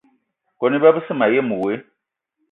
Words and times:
Kone 0.57 0.75
iba 0.77 0.95
besse 0.95 1.13
mayen 1.19 1.49
woe. 1.59 1.73